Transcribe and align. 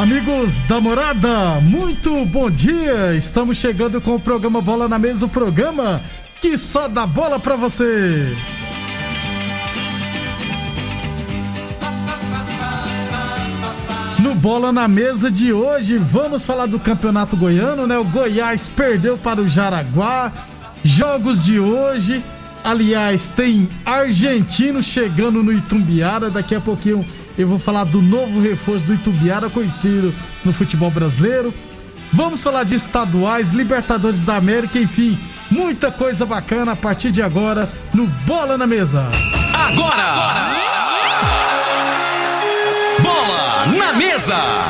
Amigos 0.00 0.62
da 0.62 0.80
morada, 0.80 1.60
muito 1.60 2.24
bom 2.24 2.50
dia! 2.50 3.14
Estamos 3.14 3.58
chegando 3.58 4.00
com 4.00 4.14
o 4.14 4.20
programa 4.20 4.62
Bola 4.62 4.88
na 4.88 4.98
Mesa 4.98 5.26
o 5.26 5.28
programa 5.28 6.02
que 6.40 6.56
só 6.56 6.88
dá 6.88 7.06
bola 7.06 7.38
pra 7.38 7.54
você. 7.54 8.34
No 14.20 14.34
Bola 14.34 14.72
na 14.72 14.88
Mesa 14.88 15.30
de 15.30 15.52
hoje, 15.52 15.98
vamos 15.98 16.46
falar 16.46 16.66
do 16.66 16.80
Campeonato 16.80 17.36
Goiano, 17.36 17.86
né? 17.86 17.98
O 17.98 18.04
Goiás 18.04 18.68
perdeu 18.68 19.18
para 19.18 19.42
o 19.42 19.48
Jaraguá. 19.48 20.32
Jogos 20.82 21.44
de 21.44 21.60
hoje, 21.60 22.24
aliás, 22.64 23.28
tem 23.28 23.68
argentino 23.84 24.82
chegando 24.82 25.42
no 25.42 25.52
Itumbiara. 25.52 26.30
Daqui 26.30 26.54
a 26.54 26.60
pouquinho 26.60 27.04
eu 27.38 27.48
vou 27.48 27.58
falar 27.58 27.84
do 27.84 28.02
novo 28.02 28.40
reforço 28.40 28.84
do 28.84 28.94
Itumbiara, 28.94 29.48
conhecido 29.50 30.14
no 30.44 30.52
futebol 30.52 30.90
brasileiro. 30.90 31.52
Vamos 32.12 32.42
falar 32.42 32.64
de 32.64 32.74
estaduais, 32.74 33.52
Libertadores 33.52 34.24
da 34.24 34.36
América, 34.36 34.78
enfim, 34.78 35.18
muita 35.50 35.90
coisa 35.92 36.26
bacana 36.26 36.72
a 36.72 36.76
partir 36.76 37.12
de 37.12 37.22
agora 37.22 37.70
no 37.94 38.06
Bola 38.06 38.58
na 38.58 38.66
Mesa. 38.66 39.06
Agora! 39.54 40.50
Bola 43.02 43.66
na 43.78 43.92
mesa! 43.94 44.69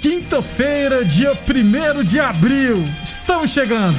quinta-feira, 0.00 1.04
dia 1.04 1.32
1 1.32 2.04
de 2.04 2.20
abril, 2.20 2.84
estamos 3.04 3.50
chegando. 3.50 3.96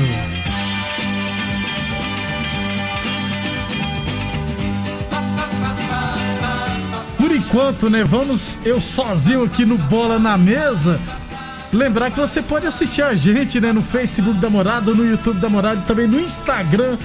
Por 7.18 7.32
enquanto, 7.32 7.90
né, 7.90 8.04
vamos 8.04 8.58
eu 8.66 8.82
sozinho 8.82 9.44
aqui 9.44 9.66
no 9.66 9.78
Bola 9.78 10.18
na 10.18 10.38
Mesa. 10.38 11.00
Lembrar 11.72 12.10
que 12.10 12.20
você 12.20 12.42
pode 12.42 12.66
assistir 12.66 13.04
a 13.04 13.14
gente, 13.14 13.60
né, 13.60 13.72
no 13.72 13.84
Facebook 13.84 14.40
da 14.40 14.50
Morada, 14.50 14.94
no 14.94 15.06
YouTube 15.06 15.40
da 15.40 15.50
Morada 15.50 15.82
e 15.82 15.84
também 15.84 16.08
no 16.08 16.20
Instagram 16.20 16.98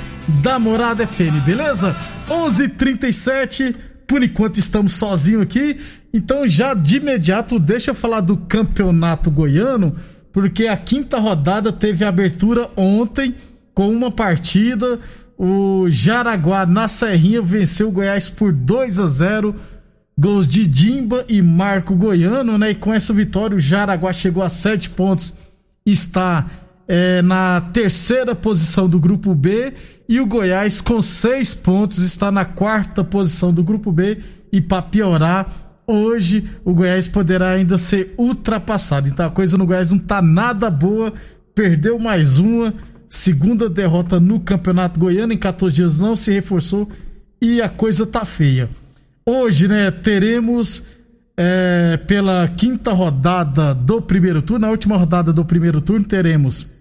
da 0.42 0.58
Morada 0.58 1.06
FM, 1.06 1.44
beleza? 1.44 1.94
11:37. 2.28 3.74
Por 4.06 4.22
enquanto 4.22 4.58
estamos 4.58 4.94
sozinhos 4.94 5.42
aqui, 5.42 5.78
então 6.12 6.46
já 6.46 6.74
de 6.74 6.98
imediato 6.98 7.58
deixa 7.58 7.90
eu 7.90 7.94
falar 7.94 8.20
do 8.20 8.36
Campeonato 8.36 9.30
Goiano, 9.30 9.96
porque 10.32 10.66
a 10.66 10.76
quinta 10.76 11.18
rodada 11.18 11.72
teve 11.72 12.04
abertura 12.04 12.68
ontem 12.76 13.34
com 13.74 13.88
uma 13.88 14.10
partida. 14.10 15.00
O 15.36 15.86
Jaraguá 15.88 16.64
na 16.64 16.86
Serrinha 16.86 17.42
venceu 17.42 17.88
o 17.88 17.92
Goiás 17.92 18.28
por 18.28 18.52
2 18.52 19.00
a 19.00 19.06
0. 19.06 19.54
Gols 20.16 20.46
de 20.46 20.64
Dimba 20.64 21.24
e 21.28 21.42
Marco 21.42 21.96
Goiano, 21.96 22.56
né? 22.56 22.70
E 22.70 22.74
com 22.76 22.94
essa 22.94 23.12
vitória, 23.12 23.56
o 23.56 23.60
Jaraguá 23.60 24.12
chegou 24.12 24.44
a 24.44 24.48
sete 24.48 24.88
pontos, 24.88 25.34
está 25.84 26.48
é, 26.86 27.22
na 27.22 27.60
terceira 27.72 28.34
posição 28.34 28.88
do 28.88 28.98
grupo 28.98 29.34
B. 29.34 29.72
E 30.08 30.20
o 30.20 30.26
Goiás, 30.26 30.80
com 30.80 31.00
seis 31.00 31.54
pontos, 31.54 31.98
está 31.98 32.30
na 32.30 32.44
quarta 32.44 33.02
posição 33.02 33.52
do 33.52 33.62
grupo 33.62 33.90
B. 33.90 34.18
E 34.52 34.60
para 34.60 34.82
piorar, 34.82 35.50
hoje 35.86 36.48
o 36.64 36.74
Goiás 36.74 37.08
poderá 37.08 37.50
ainda 37.50 37.78
ser 37.78 38.14
ultrapassado. 38.18 39.08
Então 39.08 39.26
a 39.26 39.30
coisa 39.30 39.56
no 39.56 39.66
Goiás 39.66 39.90
não 39.90 39.98
tá 39.98 40.20
nada 40.20 40.70
boa. 40.70 41.12
Perdeu 41.54 41.98
mais 41.98 42.38
uma. 42.38 42.74
Segunda 43.08 43.68
derrota 43.68 44.18
no 44.20 44.40
Campeonato 44.40 44.98
Goiano. 44.98 45.32
Em 45.32 45.38
14 45.38 45.76
dias 45.76 46.00
não 46.00 46.16
se 46.16 46.32
reforçou. 46.32 46.90
E 47.40 47.62
a 47.62 47.68
coisa 47.68 48.06
tá 48.06 48.24
feia. 48.24 48.68
Hoje, 49.26 49.68
né, 49.68 49.90
teremos 49.90 50.84
é, 51.36 51.96
pela 52.06 52.46
quinta 52.48 52.92
rodada 52.92 53.74
do 53.74 54.00
primeiro 54.00 54.42
turno, 54.42 54.66
na 54.66 54.70
última 54.70 54.96
rodada 54.96 55.32
do 55.32 55.44
primeiro 55.44 55.80
turno, 55.80 56.04
teremos 56.04 56.73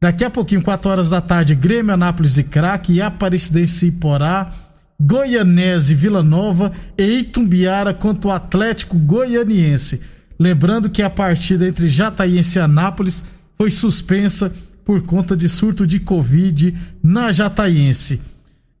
daqui 0.00 0.24
a 0.24 0.30
pouquinho, 0.30 0.62
4 0.62 0.90
horas 0.90 1.10
da 1.10 1.20
tarde, 1.20 1.54
Grêmio, 1.54 1.94
Anápolis 1.94 2.38
e 2.38 2.44
Craque, 2.44 3.00
Aparecidense 3.00 3.86
e 3.86 3.92
Porá, 3.92 4.52
Goianese, 5.00 5.94
Vila 5.94 6.22
Nova 6.22 6.72
e 6.96 7.20
Itumbiara 7.20 7.92
contra 7.92 8.28
o 8.28 8.32
Atlético 8.32 8.98
Goianiense. 8.98 10.00
Lembrando 10.38 10.90
que 10.90 11.02
a 11.02 11.10
partida 11.10 11.66
entre 11.66 11.88
Jataiense 11.88 12.58
e 12.58 12.60
Anápolis 12.60 13.24
foi 13.56 13.70
suspensa 13.70 14.52
por 14.84 15.02
conta 15.02 15.36
de 15.36 15.48
surto 15.48 15.86
de 15.86 15.98
Covid 15.98 16.76
na 17.02 17.32
Jataiense. 17.32 18.20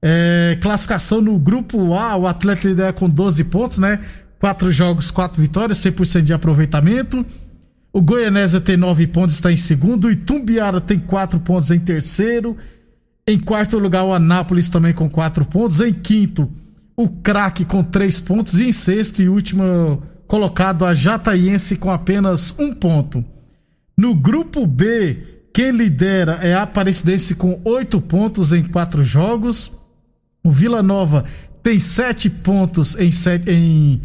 É, 0.00 0.56
classificação 0.60 1.20
no 1.20 1.38
grupo 1.38 1.94
A, 1.94 2.16
o 2.16 2.26
Atlético 2.26 2.68
lidera 2.68 2.92
com 2.92 3.08
12 3.08 3.44
pontos, 3.44 3.78
né? 3.78 4.00
Quatro 4.38 4.70
jogos, 4.70 5.10
quatro 5.10 5.40
vitórias, 5.40 5.78
100% 5.78 6.22
de 6.22 6.32
aproveitamento. 6.32 7.24
O 7.96 8.02
Goianésia 8.02 8.60
tem 8.60 8.76
9 8.76 9.06
pontos, 9.06 9.36
está 9.36 9.50
em 9.50 9.56
segundo. 9.56 10.04
O 10.04 10.10
Itumbiara 10.10 10.82
tem 10.82 10.98
4 10.98 11.40
pontos 11.40 11.70
em 11.70 11.80
terceiro. 11.80 12.54
Em 13.26 13.38
quarto 13.38 13.78
lugar, 13.78 14.04
o 14.04 14.12
Anápolis 14.12 14.68
também 14.68 14.92
com 14.92 15.08
4 15.08 15.46
pontos. 15.46 15.80
Em 15.80 15.94
quinto, 15.94 16.46
o 16.94 17.08
Craque 17.08 17.64
com 17.64 17.82
3 17.82 18.20
pontos. 18.20 18.60
E 18.60 18.64
em 18.68 18.72
sexto 18.72 19.22
e 19.22 19.30
último 19.30 20.02
colocado, 20.26 20.84
a 20.84 20.92
Jataiense 20.92 21.76
com 21.76 21.90
apenas 21.90 22.54
um 22.58 22.70
ponto. 22.70 23.24
No 23.96 24.14
grupo 24.14 24.66
B, 24.66 25.46
quem 25.54 25.70
lidera 25.70 26.38
é 26.42 26.52
a 26.52 26.64
Aparecidense 26.64 27.34
com 27.34 27.62
8 27.64 27.98
pontos 28.02 28.52
em 28.52 28.62
4 28.62 29.02
jogos. 29.02 29.72
O 30.44 30.50
Vila 30.50 30.82
Nova 30.82 31.24
tem 31.62 31.80
7 31.80 32.28
pontos 32.28 32.94
em, 32.98 33.10
sete, 33.10 33.50
em, 33.50 34.02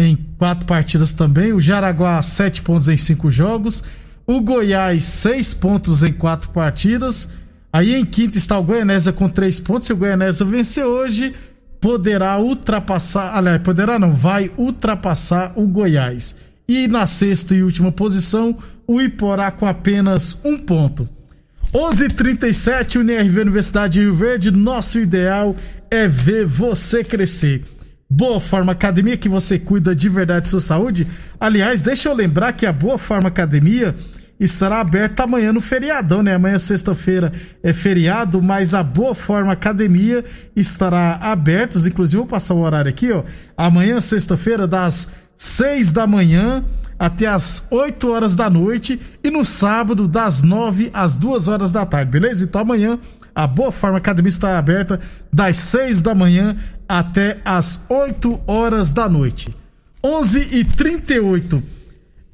em 0.00 0.16
quatro 0.38 0.66
partidas 0.66 1.12
também. 1.12 1.52
O 1.52 1.60
Jaraguá, 1.60 2.20
7 2.22 2.62
pontos 2.62 2.88
em 2.88 2.96
5 2.96 3.30
jogos. 3.30 3.84
O 4.26 4.40
Goiás, 4.40 5.04
6 5.04 5.54
pontos 5.54 6.02
em 6.02 6.12
4 6.12 6.50
partidas. 6.50 7.28
Aí 7.72 7.94
em 7.94 8.04
quinto 8.04 8.38
está 8.38 8.58
o 8.58 8.64
Goianésia 8.64 9.12
com 9.12 9.28
3 9.28 9.60
pontos. 9.60 9.86
Se 9.86 9.92
o 9.92 9.96
Goianésia 9.96 10.46
vencer 10.46 10.84
hoje, 10.84 11.34
poderá 11.80 12.38
ultrapassar. 12.38 13.36
Aliás, 13.36 13.60
poderá 13.62 13.98
não, 13.98 14.14
vai 14.14 14.50
ultrapassar 14.56 15.52
o 15.54 15.66
Goiás. 15.66 16.34
E 16.66 16.88
na 16.88 17.06
sexta 17.06 17.54
e 17.54 17.62
última 17.62 17.92
posição, 17.92 18.56
o 18.86 19.00
Iporá 19.00 19.50
com 19.50 19.66
apenas 19.66 20.38
um 20.44 20.56
ponto. 20.56 21.06
11:37 21.74 22.96
UNIRV 23.00 23.40
Universidade 23.40 23.94
de 23.94 24.00
Rio 24.00 24.14
Verde. 24.14 24.50
Nosso 24.50 24.98
ideal 24.98 25.54
é 25.90 26.08
ver 26.08 26.46
você 26.46 27.04
crescer. 27.04 27.64
Boa 28.12 28.40
Forma 28.40 28.72
Academia, 28.72 29.16
que 29.16 29.28
você 29.28 29.56
cuida 29.56 29.94
de 29.94 30.08
verdade 30.08 30.42
de 30.42 30.48
sua 30.48 30.60
saúde. 30.60 31.06
Aliás, 31.38 31.80
deixa 31.80 32.08
eu 32.08 32.14
lembrar 32.14 32.52
que 32.54 32.66
a 32.66 32.72
Boa 32.72 32.98
Forma 32.98 33.28
Academia 33.28 33.94
estará 34.40 34.80
aberta 34.80 35.22
amanhã 35.22 35.52
no 35.52 35.60
feriadão, 35.60 36.20
né? 36.20 36.34
Amanhã, 36.34 36.58
sexta-feira, 36.58 37.32
é 37.62 37.72
feriado, 37.72 38.42
mas 38.42 38.74
a 38.74 38.82
Boa 38.82 39.14
Forma 39.14 39.52
Academia 39.52 40.24
estará 40.56 41.20
aberta. 41.22 41.78
Inclusive, 41.78 42.16
vou 42.16 42.26
passar 42.26 42.54
o 42.54 42.60
horário 42.60 42.90
aqui, 42.90 43.12
ó. 43.12 43.22
Amanhã, 43.56 44.00
sexta-feira, 44.00 44.66
das 44.66 45.08
6 45.36 45.92
da 45.92 46.06
manhã 46.06 46.64
até 46.98 47.26
as 47.26 47.66
8 47.70 48.10
horas 48.10 48.36
da 48.36 48.50
noite 48.50 49.00
e 49.24 49.30
no 49.30 49.42
sábado 49.42 50.06
das 50.06 50.42
9 50.42 50.90
às 50.92 51.16
2 51.16 51.48
horas 51.48 51.72
da 51.72 51.86
tarde, 51.86 52.10
beleza? 52.10 52.44
Então 52.44 52.60
amanhã 52.60 52.98
a 53.34 53.46
Boa 53.46 53.72
Forma 53.72 53.96
Academia 53.96 54.28
está 54.28 54.58
aberta 54.58 55.00
das 55.32 55.56
6 55.56 56.02
da 56.02 56.14
manhã 56.14 56.54
até 56.90 57.38
as 57.44 57.84
8 57.88 58.40
horas 58.48 58.92
da 58.92 59.08
noite. 59.08 59.54
11 60.02 60.48
e 60.56 60.64
38 60.64 61.62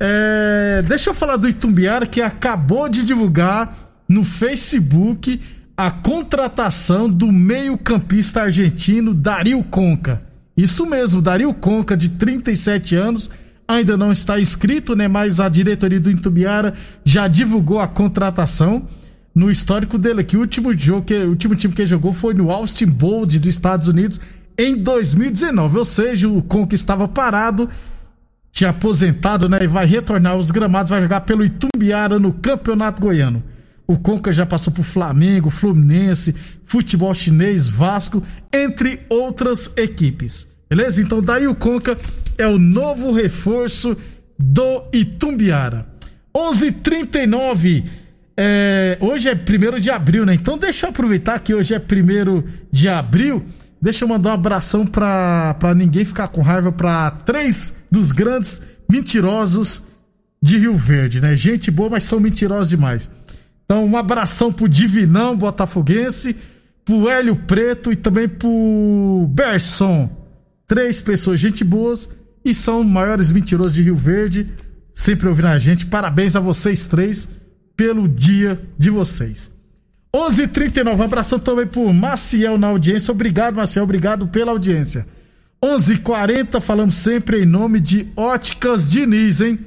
é, 0.00 0.82
Deixa 0.88 1.10
eu 1.10 1.14
falar 1.14 1.36
do 1.36 1.46
Itumbiara 1.46 2.06
que 2.06 2.22
acabou 2.22 2.88
de 2.88 3.04
divulgar 3.04 3.76
no 4.08 4.24
Facebook 4.24 5.42
a 5.76 5.90
contratação 5.90 7.10
do 7.10 7.30
meio-campista 7.30 8.42
argentino 8.42 9.12
Dario 9.12 9.62
Conca. 9.64 10.22
Isso 10.56 10.86
mesmo, 10.86 11.20
Dario 11.20 11.52
Conca, 11.52 11.94
de 11.94 12.08
37 12.08 12.96
anos, 12.96 13.30
ainda 13.68 13.94
não 13.94 14.10
está 14.10 14.40
inscrito, 14.40 14.96
né? 14.96 15.06
Mas 15.06 15.38
a 15.38 15.50
diretoria 15.50 16.00
do 16.00 16.10
Itumbiara 16.10 16.72
já 17.04 17.28
divulgou 17.28 17.78
a 17.78 17.86
contratação 17.86 18.88
no 19.34 19.50
histórico 19.50 19.98
dele 19.98 20.22
aqui. 20.22 20.34
O 20.34 20.40
último 20.40 20.72
jogo 20.72 21.02
que 21.02 21.14
o 21.14 21.28
último 21.28 21.54
time 21.54 21.74
que 21.74 21.82
ele 21.82 21.90
jogou 21.90 22.14
foi 22.14 22.32
no 22.32 22.50
Austin 22.50 22.86
Bold 22.86 23.38
dos 23.38 23.48
Estados 23.54 23.86
Unidos 23.86 24.18
em 24.58 24.76
2019. 24.76 25.78
Ou 25.78 25.84
seja, 25.84 26.28
o 26.28 26.42
Conca 26.42 26.74
estava 26.74 27.06
parado, 27.06 27.68
tinha 28.50 28.70
aposentado, 28.70 29.48
né? 29.48 29.58
E 29.62 29.66
vai 29.66 29.86
retornar 29.86 30.32
aos 30.32 30.50
gramados, 30.50 30.90
vai 30.90 31.00
jogar 31.00 31.22
pelo 31.22 31.44
Itumbiara 31.44 32.18
no 32.18 32.32
Campeonato 32.32 33.00
Goiano. 33.00 33.42
O 33.86 33.96
Conca 33.96 34.32
já 34.32 34.44
passou 34.44 34.72
por 34.72 34.84
Flamengo, 34.84 35.48
Fluminense, 35.48 36.34
futebol 36.64 37.14
chinês, 37.14 37.68
Vasco, 37.68 38.22
entre 38.52 39.00
outras 39.08 39.72
equipes. 39.76 40.46
Beleza? 40.68 41.00
Então 41.00 41.22
daí 41.22 41.46
o 41.46 41.54
Conca 41.54 41.96
é 42.36 42.46
o 42.46 42.58
novo 42.58 43.12
reforço 43.12 43.96
do 44.38 44.82
Itumbiara. 44.92 45.86
11:39 46.34 47.84
é, 48.36 48.98
hoje 49.00 49.30
é 49.30 49.34
primeiro 49.34 49.80
de 49.80 49.90
abril, 49.90 50.26
né? 50.26 50.34
Então 50.34 50.58
deixa 50.58 50.86
eu 50.86 50.90
aproveitar 50.90 51.38
que 51.38 51.54
hoje 51.54 51.74
é 51.74 51.78
primeiro 51.78 52.44
de 52.70 52.88
abril. 52.88 53.46
Deixa 53.80 54.04
eu 54.04 54.08
mandar 54.08 54.30
um 54.30 54.34
abração 54.34 54.86
pra, 54.86 55.54
pra 55.54 55.74
ninguém 55.74 56.04
ficar 56.04 56.28
com 56.28 56.40
raiva 56.40 56.72
pra 56.72 57.10
três 57.10 57.86
dos 57.90 58.10
grandes 58.12 58.62
mentirosos 58.88 59.82
de 60.42 60.58
Rio 60.58 60.74
Verde, 60.74 61.20
né? 61.20 61.36
Gente 61.36 61.70
boa, 61.70 61.90
mas 61.90 62.04
são 62.04 62.20
mentirosos 62.20 62.68
demais. 62.68 63.10
Então, 63.64 63.84
um 63.84 63.96
abração 63.96 64.52
pro 64.52 64.68
Divinão 64.68 65.36
Botafoguense, 65.36 66.36
pro 66.84 67.08
Hélio 67.08 67.36
Preto 67.36 67.90
e 67.90 67.96
também 67.96 68.28
pro 68.28 69.26
Berson. 69.30 70.08
Três 70.66 71.00
pessoas, 71.00 71.40
gente 71.40 71.64
boas 71.64 72.08
e 72.44 72.54
são 72.54 72.84
maiores 72.84 73.32
mentirosos 73.32 73.74
de 73.74 73.82
Rio 73.82 73.96
Verde. 73.96 74.46
Sempre 74.94 75.28
ouvindo 75.28 75.48
a 75.48 75.58
gente. 75.58 75.86
Parabéns 75.86 76.36
a 76.36 76.40
vocês 76.40 76.86
três 76.86 77.28
pelo 77.76 78.08
dia 78.08 78.58
de 78.78 78.88
vocês. 78.88 79.50
11:39 80.14 80.42
h 80.42 80.48
39 80.48 81.02
abração 81.02 81.38
também 81.38 81.66
pro 81.66 81.92
Maciel 81.92 82.56
na 82.58 82.68
audiência. 82.68 83.12
Obrigado, 83.12 83.56
Maciel. 83.56 83.84
Obrigado 83.84 84.26
pela 84.28 84.52
audiência. 84.52 85.06
11:40 85.62 85.92
h 85.92 85.98
40 86.02 86.60
falamos 86.60 86.94
sempre 86.94 87.42
em 87.42 87.46
nome 87.46 87.80
de 87.80 88.06
Óticas 88.16 88.88
Diniz, 88.88 89.40
hein? 89.40 89.58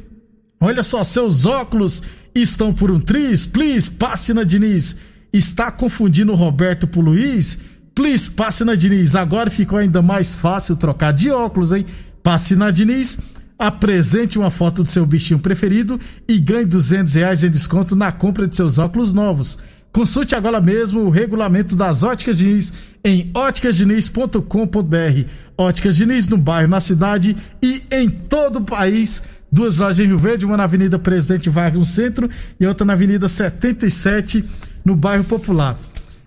Olha 0.60 0.84
só, 0.84 1.04
seus 1.04 1.46
óculos 1.46 2.04
estão 2.36 2.74
por 2.74 2.92
um 2.92 3.00
tris? 3.00 3.46
Please, 3.46 3.90
passe 3.90 4.34
na 4.34 4.44
Diniz. 4.44 4.96
Está 5.32 5.72
confundindo 5.72 6.32
o 6.32 6.36
Roberto 6.36 6.88
por 6.88 7.02
Luiz? 7.02 7.58
Please, 7.96 8.30
passe 8.30 8.64
na 8.64 8.76
Diniz. 8.76 9.16
Agora 9.16 9.50
ficou 9.50 9.78
ainda 9.78 10.02
mais 10.02 10.34
fácil 10.34 10.76
trocar 10.76 11.14
de 11.14 11.30
óculos, 11.30 11.72
hein? 11.72 11.86
Passe 12.24 12.56
na 12.56 12.72
Diniz, 12.72 13.18
apresente 13.58 14.38
uma 14.38 14.50
foto 14.50 14.84
do 14.84 14.90
seu 14.90 15.06
bichinho 15.06 15.40
preferido 15.40 16.00
e 16.28 16.40
ganhe 16.40 16.66
200 16.66 17.14
reais 17.16 17.44
em 17.44 17.50
desconto 17.50 17.96
na 17.96 18.12
compra 18.12 18.48
de 18.48 18.56
seus 18.56 18.78
óculos 18.78 19.14
novos. 19.14 19.58
Consulte 19.92 20.36
agora 20.36 20.62
mesmo 20.62 21.02
o 21.02 21.10
regulamento 21.10 21.76
das 21.76 22.04
Óticas 22.04 22.38
Diniz 22.38 22.74
em 23.04 23.32
óticasdiniz.com.br. 23.34 25.26
Óticas 25.58 25.98
Diniz 25.98 26.28
no 26.28 26.38
bairro, 26.38 26.70
na 26.70 26.80
cidade 26.80 27.36
e 27.62 27.82
em 27.92 28.10
todo 28.10 28.58
o 28.58 28.64
país 28.64 29.24
duas 29.52 29.78
lojas 29.78 30.00
em 30.00 30.06
Rio 30.08 30.18
Verde, 30.18 30.46
uma 30.46 30.58
na 30.58 30.64
Avenida 30.64 31.00
Presidente 31.00 31.50
Vargas 31.50 31.80
no 31.80 31.86
centro 31.86 32.30
e 32.60 32.68
outra 32.68 32.86
na 32.86 32.94
Avenida 32.94 33.28
77 33.28 34.44
no 34.86 34.96
bairro 34.96 35.24
Popular. 35.24 35.76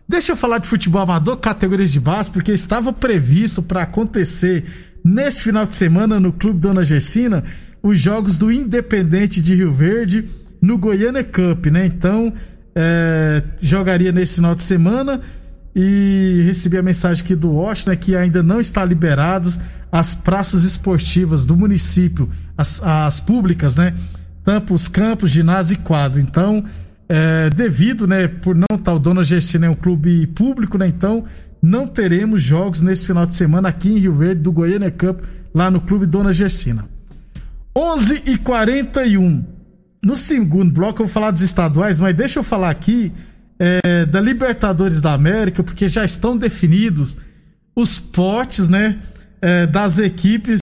Deixa 0.09 0.33
eu 0.33 0.37
falar 0.37 0.59
de 0.59 0.67
futebol 0.67 1.03
amador, 1.03 1.37
categorias 1.37 1.91
de 1.91 2.01
base, 2.01 2.31
porque 2.31 2.53
estava 2.53 2.93
previsto 2.93 3.63
para 3.63 3.83
acontecer 3.83 4.65
neste 5.05 5.41
final 5.41 5.65
de 5.65 5.73
semana 5.73 6.19
no 6.21 6.33
Clube 6.33 6.59
Dona 6.59 6.85
Gersina 6.85 7.45
os 7.83 7.99
jogos 7.99 8.39
do 8.39 8.51
Independente 8.53 9.41
de 9.41 9.55
Rio 9.55 9.73
Verde 9.73 10.29
no 10.61 10.79
Goiânia 10.79 11.25
Cup, 11.25 11.67
né? 11.67 11.87
Então, 11.87 12.33
é, 12.75 13.43
jogaria 13.61 14.13
nesse 14.13 14.37
final 14.37 14.55
de 14.55 14.63
semana 14.63 15.21
e 15.75 16.43
recebi 16.45 16.77
a 16.77 16.83
mensagem 16.83 17.25
aqui 17.25 17.35
do 17.35 17.53
Washington 17.53 17.91
né, 17.91 17.97
que 17.97 18.17
ainda 18.17 18.43
não 18.43 18.61
está 18.61 18.85
liberados 18.85 19.59
as 19.91 20.15
praças 20.15 20.65
esportivas 20.65 21.45
do 21.45 21.57
município, 21.57 22.31
as, 22.57 22.83
as 22.83 23.21
públicas, 23.21 23.77
né? 23.77 23.95
Campos, 24.45 24.89
campos, 24.89 25.31
ginásio 25.31 25.75
e 25.75 25.77
quadro. 25.77 26.21
Então, 26.21 26.65
é, 27.09 27.51
devido, 27.51 28.07
né, 28.07 28.27
por 28.27 28.55
não 28.55 28.67
estar 28.75 28.95
o 28.95 28.99
Dona 28.99 29.23
Gersina 29.23 29.67
é 29.67 29.71
um 29.71 29.75
clube 29.75 30.27
público, 30.29 30.79
né? 30.79 30.89
Então, 30.89 31.25
não 31.61 31.87
teremos 31.87 32.43
jogos 32.43 32.81
nesse 32.81 33.07
final 33.07 33.27
de 33.27 33.35
semana 33.35 33.69
aqui 33.69 33.91
em 33.91 33.99
Rio 33.99 34.15
Verde 34.15 34.43
do 34.43 34.51
Goiânia 34.51 34.91
Cup, 34.91 35.21
lá 35.55 35.71
no 35.71 35.81
Clube 35.81 36.07
Dona 36.07 36.33
Gersina. 36.33 36.85
11 37.77 38.23
e 38.27 38.39
41 38.39 39.45
No 40.05 40.17
segundo 40.17 40.73
bloco 40.73 41.01
eu 41.01 41.07
vou 41.07 41.13
falar 41.13 41.31
dos 41.31 41.43
estaduais, 41.43 42.01
mas 42.01 42.17
deixa 42.17 42.41
eu 42.41 42.43
falar 42.43 42.71
aqui 42.71 43.13
é, 43.57 44.05
da 44.05 44.21
Libertadores 44.21 45.01
da 45.01 45.13
América, 45.13 45.63
porque 45.63 45.87
já 45.87 46.05
estão 46.05 46.37
definidos 46.37 47.17
os 47.77 48.01
potes, 48.01 48.67
né? 48.67 48.99
É, 49.41 49.67
das 49.67 49.99
equipes 49.99 50.61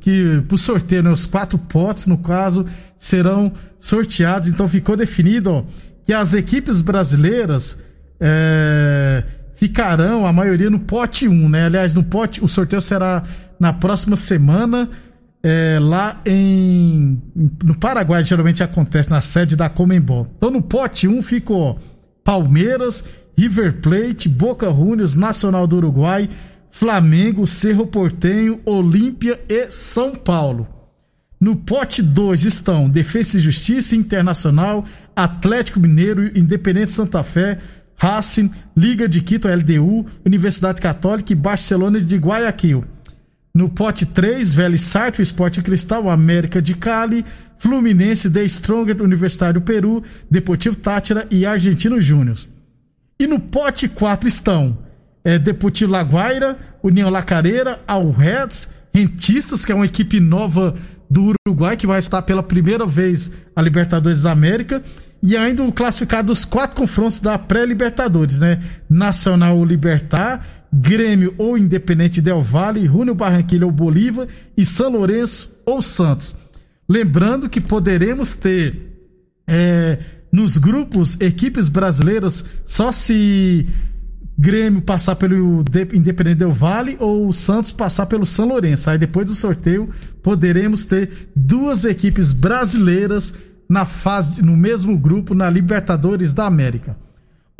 que 0.00 0.42
por 0.48 0.58
sorteio, 0.58 1.02
né, 1.02 1.10
os 1.10 1.26
quatro 1.26 1.56
potes, 1.56 2.08
no 2.08 2.18
caso, 2.18 2.66
serão 2.96 3.52
sorteados. 3.78 4.48
Então 4.48 4.68
ficou 4.68 4.96
definido 4.96 5.50
ó, 5.50 5.64
que 6.04 6.12
as 6.12 6.34
equipes 6.34 6.80
brasileiras 6.80 7.78
é, 8.20 9.24
ficarão, 9.54 10.26
a 10.26 10.32
maioria, 10.32 10.70
no 10.70 10.78
pote 10.78 11.26
1, 11.28 11.48
né? 11.48 11.66
Aliás, 11.66 11.92
no 11.92 12.04
pote, 12.04 12.42
o 12.42 12.48
sorteio 12.48 12.80
será 12.80 13.22
na 13.58 13.72
próxima 13.72 14.16
semana. 14.16 14.88
É, 15.42 15.78
lá 15.80 16.20
em 16.26 17.20
no 17.64 17.74
Paraguai 17.74 18.22
geralmente 18.22 18.62
acontece 18.62 19.10
na 19.10 19.20
sede 19.20 19.56
da 19.56 19.68
Comembol. 19.68 20.26
Então 20.36 20.50
no 20.50 20.60
pote 20.60 21.08
1 21.08 21.22
ficou 21.22 21.78
Palmeiras, 22.22 23.04
River 23.36 23.80
Plate, 23.80 24.28
Boca 24.28 24.70
Juniors, 24.72 25.14
Nacional 25.14 25.66
do 25.66 25.76
Uruguai, 25.76 26.28
Flamengo, 26.70 27.46
Cerro 27.46 27.86
Portenho, 27.86 28.60
Olímpia 28.66 29.40
e 29.48 29.70
São 29.70 30.14
Paulo. 30.14 30.68
No 31.40 31.56
pote 31.56 32.02
2 32.02 32.44
estão 32.44 32.90
Defesa 32.90 33.38
e 33.38 33.40
Justiça 33.40 33.96
Internacional, 33.96 34.84
Atlético 35.16 35.80
Mineiro, 35.80 36.38
Independente 36.38 36.90
Santa 36.90 37.22
Fé, 37.22 37.58
Racing, 37.96 38.50
Liga 38.76 39.08
de 39.08 39.22
Quito, 39.22 39.48
LDU, 39.48 40.04
Universidade 40.24 40.82
Católica 40.82 41.32
e 41.32 41.36
Barcelona 41.36 41.98
de 41.98 42.16
Guayaquil. 42.18 42.84
No 43.60 43.68
pote 43.68 44.06
3, 44.06 44.54
Vélez 44.54 44.80
Sartre, 44.80 45.22
Esporte 45.22 45.60
Cristal, 45.60 46.08
América 46.08 46.62
de 46.62 46.72
Cali, 46.72 47.26
Fluminense, 47.58 48.30
The 48.30 48.48
Stronger, 48.48 49.02
Universitário 49.02 49.60
Peru, 49.60 50.02
Deportivo 50.30 50.76
Tátira 50.76 51.26
e 51.30 51.44
Argentino 51.44 52.00
Júnior. 52.00 52.38
E 53.18 53.26
no 53.26 53.38
pote 53.38 53.86
4 53.86 54.26
estão 54.26 54.78
é, 55.22 55.38
Deportivo 55.38 55.92
Laguaira, 55.92 56.56
União 56.82 57.10
Lacareira, 57.10 57.78
Al 57.86 58.10
Reds, 58.10 58.70
Rentistas, 58.94 59.62
que 59.62 59.72
é 59.72 59.74
uma 59.74 59.84
equipe 59.84 60.20
nova 60.20 60.74
do 61.10 61.34
Uruguai, 61.46 61.76
que 61.76 61.86
vai 61.86 61.98
estar 61.98 62.22
pela 62.22 62.42
primeira 62.42 62.86
vez 62.86 63.30
a 63.54 63.60
Libertadores 63.60 64.22
da 64.22 64.32
América, 64.32 64.82
e 65.22 65.36
ainda 65.36 65.62
o 65.62 65.70
classificado 65.70 66.28
dos 66.28 66.46
quatro 66.46 66.76
confrontos 66.76 67.20
da 67.20 67.38
pré-Libertadores, 67.38 68.40
né? 68.40 68.62
Nacional 68.88 69.62
Libertar, 69.66 70.46
Grêmio 70.72 71.34
ou 71.36 71.58
Independente 71.58 72.20
Del 72.20 72.42
Valle, 72.42 72.86
Júnior 72.86 73.16
Barranquilla 73.16 73.66
ou 73.66 73.72
Bolívar 73.72 74.28
e 74.56 74.64
São 74.64 74.90
Lourenço 74.90 75.62
ou 75.66 75.82
Santos. 75.82 76.36
Lembrando 76.88 77.48
que 77.48 77.60
poderemos 77.60 78.34
ter 78.34 78.90
é, 79.48 79.98
nos 80.32 80.56
grupos 80.56 81.20
equipes 81.20 81.68
brasileiras 81.68 82.44
só 82.64 82.92
se 82.92 83.66
Grêmio 84.38 84.80
passar 84.80 85.16
pelo 85.16 85.62
Independente 85.92 86.38
Del 86.38 86.52
Valle 86.52 86.96
ou 86.98 87.30
Santos 87.30 87.70
passar 87.70 88.06
pelo 88.06 88.24
São 88.24 88.48
Lourenço. 88.48 88.88
Aí 88.88 88.96
depois 88.96 89.26
do 89.26 89.34
sorteio 89.34 89.90
poderemos 90.22 90.86
ter 90.86 91.30
duas 91.36 91.84
equipes 91.84 92.32
brasileiras 92.32 93.34
na 93.68 93.84
fase 93.84 94.40
no 94.40 94.56
mesmo 94.56 94.96
grupo 94.96 95.34
na 95.34 95.50
Libertadores 95.50 96.32
da 96.32 96.46
América. 96.46 96.96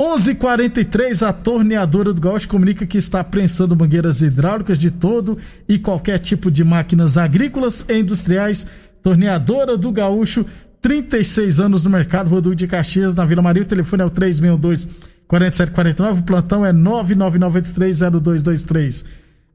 11:43 0.01 1.21
a 1.21 1.31
torneadora 1.31 2.11
do 2.11 2.19
Gaúcho 2.19 2.47
comunica 2.47 2.87
que 2.87 2.97
está 2.97 3.23
prensando 3.23 3.75
mangueiras 3.75 4.23
hidráulicas 4.23 4.79
de 4.79 4.89
todo 4.89 5.37
e 5.69 5.77
qualquer 5.77 6.17
tipo 6.17 6.49
de 6.49 6.63
máquinas 6.63 7.19
agrícolas 7.19 7.85
e 7.87 7.99
industriais. 7.99 8.65
Torneadora 9.03 9.77
do 9.77 9.91
Gaúcho, 9.91 10.43
36 10.81 11.59
anos 11.59 11.83
no 11.83 11.91
mercado, 11.91 12.31
Rodul 12.31 12.55
de 12.55 12.65
Caxias, 12.65 13.13
na 13.13 13.25
Vila 13.25 13.43
Maria. 13.43 13.61
O 13.61 13.65
telefone 13.65 14.01
é 14.01 14.05
o 14.05 14.09
362 14.09 14.87
4749, 15.27 16.21
o 16.21 16.23
plantão 16.23 16.65
é 16.65 16.73
999830223. 16.73 19.05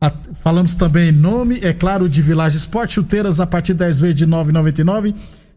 A, 0.00 0.12
falamos 0.34 0.76
também 0.76 1.10
nome, 1.10 1.58
é 1.60 1.72
claro, 1.72 2.08
de 2.08 2.22
Village 2.22 2.56
Esporte, 2.56 2.94
chuteiras 2.94 3.40
a 3.40 3.48
partir 3.48 3.74
10 3.74 3.98
vezes 3.98 4.14
de 4.14 4.24
9,99. 4.24 5.12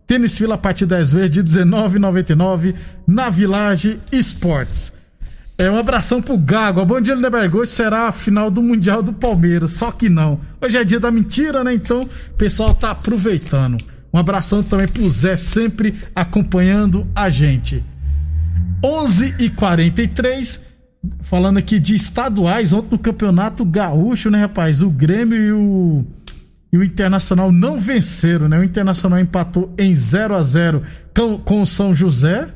Tênis 0.09 0.35
fila 0.35 0.55
a 0.55 0.57
partir 0.57 0.87
10 0.87 1.11
vezes 1.11 1.29
de 1.29 1.43
19,99 1.43 2.73
na 3.05 3.29
Village 3.29 3.99
Esportes. 4.11 4.91
É 5.55 5.69
um 5.69 5.77
abração 5.77 6.19
pro 6.19 6.35
Gago. 6.35 6.81
A 6.81 6.85
Bom 6.85 6.99
dia, 6.99 7.13
Lindeberg. 7.13 7.55
Hoje 7.55 7.73
será 7.73 8.07
a 8.07 8.11
final 8.11 8.49
do 8.49 8.59
Mundial 8.59 9.03
do 9.03 9.13
Palmeiras, 9.13 9.73
só 9.73 9.91
que 9.91 10.09
não. 10.09 10.41
Hoje 10.59 10.79
é 10.79 10.83
dia 10.83 10.99
da 10.99 11.11
mentira, 11.11 11.63
né? 11.63 11.75
Então 11.75 12.01
o 12.01 12.35
pessoal 12.35 12.73
tá 12.73 12.89
aproveitando. 12.89 13.77
Um 14.11 14.17
abração 14.17 14.63
também 14.63 14.87
pro 14.87 15.07
Zé, 15.11 15.37
sempre 15.37 15.93
acompanhando 16.15 17.05
a 17.13 17.29
gente. 17.29 17.83
11 18.83 19.35
e 19.37 19.47
43 19.51 20.69
falando 21.21 21.57
aqui 21.57 21.79
de 21.79 21.95
estaduais, 21.95 22.73
ontem 22.73 22.89
no 22.91 22.99
Campeonato 22.99 23.63
Gaúcho, 23.63 24.29
né, 24.29 24.41
rapaz? 24.41 24.81
O 24.81 24.89
Grêmio 24.89 25.37
e 25.37 25.51
o, 25.51 26.05
e 26.71 26.77
o 26.77 26.83
Internacional 26.83 27.51
não 27.51 27.79
venceram, 27.79 28.47
né? 28.47 28.59
O 28.59 28.63
Internacional 28.63 29.19
empatou 29.19 29.73
em 29.77 29.95
0 29.95 30.35
a 30.35 30.41
0 30.41 30.83
com, 31.15 31.37
com 31.37 31.61
o 31.61 31.67
São 31.67 31.95
José, 31.95 32.47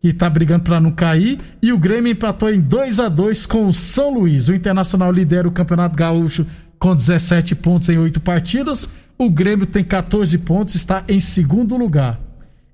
que 0.00 0.12
tá 0.12 0.30
brigando 0.30 0.64
para 0.64 0.80
não 0.80 0.92
cair, 0.92 1.38
e 1.60 1.72
o 1.72 1.78
Grêmio 1.78 2.12
empatou 2.12 2.50
em 2.50 2.60
2 2.60 3.00
a 3.00 3.08
2 3.08 3.46
com 3.46 3.66
o 3.66 3.74
São 3.74 4.14
Luís. 4.14 4.48
O 4.48 4.54
Internacional 4.54 5.12
lidera 5.12 5.48
o 5.48 5.52
Campeonato 5.52 5.96
Gaúcho 5.96 6.46
com 6.78 6.94
17 6.94 7.54
pontos 7.56 7.88
em 7.88 7.98
8 7.98 8.20
partidas. 8.20 8.88
O 9.18 9.28
Grêmio 9.28 9.66
tem 9.66 9.84
14 9.84 10.38
pontos, 10.38 10.74
está 10.74 11.04
em 11.08 11.20
segundo 11.20 11.76
lugar. 11.76 12.18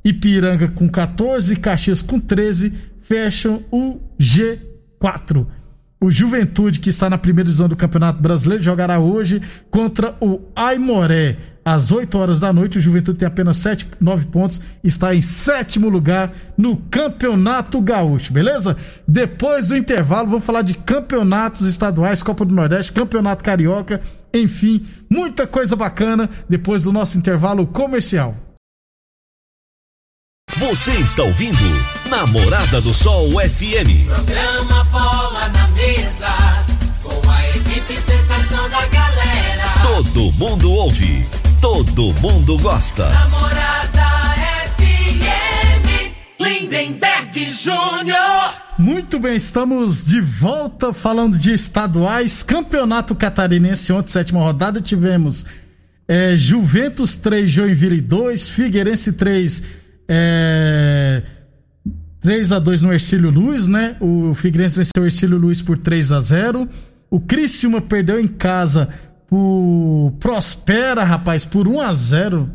Ipiranga 0.05 0.69
com 0.69 0.89
14, 0.89 1.57
Caxias 1.57 2.03
com 2.03 2.21
13, 2.21 2.73
fecham 3.01 3.65
o 3.73 3.99
G4. 4.21 5.47
O 6.07 6.11
Juventude, 6.13 6.79
que 6.79 6.89
está 6.89 7.11
na 7.11 7.19
primeira 7.19 7.47
divisão 7.47 7.69
do 7.69 7.75
Campeonato 7.75 8.23
Brasileiro, 8.23 8.63
jogará 8.63 9.01
hoje 9.01 9.43
contra 9.69 10.15
o 10.21 10.41
Aimoré. 10.55 11.37
Às 11.65 11.91
8 11.91 12.17
horas 12.17 12.39
da 12.39 12.53
noite, 12.53 12.79
o 12.79 12.81
Juventude 12.81 13.19
tem 13.19 13.27
apenas 13.27 13.57
7, 13.57 13.89
9 14.01 14.27
pontos, 14.27 14.61
está 14.85 15.13
em 15.13 15.21
sétimo 15.21 15.89
lugar 15.89 16.33
no 16.57 16.77
Campeonato 16.77 17.81
Gaúcho, 17.81 18.33
beleza? 18.33 18.77
Depois 19.09 19.67
do 19.67 19.77
intervalo, 19.77 20.29
vamos 20.29 20.45
falar 20.45 20.63
de 20.63 20.75
campeonatos 20.75 21.63
estaduais, 21.63 22.23
Copa 22.23 22.45
do 22.45 22.55
Nordeste, 22.55 22.93
Campeonato 22.93 23.43
Carioca, 23.43 24.01
enfim, 24.33 24.87
muita 25.11 25.45
coisa 25.45 25.75
bacana 25.75 26.31
depois 26.49 26.85
do 26.85 26.93
nosso 26.93 27.19
intervalo 27.19 27.67
comercial. 27.67 28.33
Você 30.59 30.93
está 30.93 31.25
ouvindo 31.25 31.59
Namorada 32.09 32.81
do 32.81 32.95
Sol 32.95 33.29
FM. 33.41 34.07
Programa 34.07 34.85
Todo 39.97 40.31
mundo 40.33 40.71
ouve, 40.73 41.25
todo 41.59 42.13
mundo 42.21 42.59
gosta. 42.59 43.09
Namorada 43.09 44.05
FM, 44.77 46.13
Lindenberg 46.39 47.51
Júnior. 47.51 48.55
Muito 48.79 49.19
bem, 49.19 49.37
estamos 49.37 50.05
de 50.05 50.21
volta 50.21 50.93
falando 50.93 51.39
de 51.39 51.51
estaduais. 51.55 52.43
Campeonato 52.43 53.15
Catarinense, 53.15 53.91
ontem, 53.91 54.11
sétima 54.11 54.41
rodada, 54.41 54.83
tivemos 54.83 55.47
é, 56.07 56.37
Juventus 56.37 57.17
3, 57.17 57.51
Joinville 57.51 58.03
2, 58.03 58.51
Figueirense 58.51 59.15
3, 59.15 59.63
é, 60.07 61.23
3 62.21 62.53
a 62.53 62.59
2 62.59 62.83
no 62.83 62.93
Ercílio 62.93 63.31
Luz, 63.31 63.67
né? 63.67 63.97
O 63.99 64.35
Figueirense 64.35 64.77
venceu 64.77 65.03
o 65.03 65.07
Ercílio 65.07 65.39
Luz 65.39 65.63
por 65.63 65.79
3 65.79 66.13
a 66.13 66.21
0 66.21 66.69
O 67.11 67.19
Criciúma 67.19 67.81
perdeu 67.81 68.21
em 68.21 68.29
casa 68.29 68.91
por 69.29 70.13
Prospera, 70.21 71.05
rapaz, 71.05 71.45
por 71.45 71.67
1 71.67 71.81
a 71.81 71.93
0 71.93 72.51